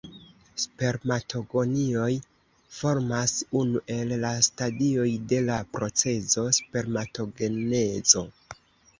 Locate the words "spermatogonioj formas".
0.61-3.33